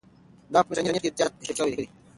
دا 0.53 0.59
پوسټ 0.65 0.75
په 0.75 0.79
انټرنيټ 0.79 1.01
کې 1.03 1.09
ډېر 1.11 1.17
زیات 1.19 1.33
شریک 1.45 1.57
شوی 1.59 1.75
دی. 1.79 1.85